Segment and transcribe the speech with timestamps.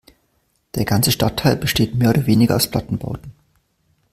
[0.73, 3.33] Der ganze Stadtteil besteht mehr oder weniger aus Plattenbauten.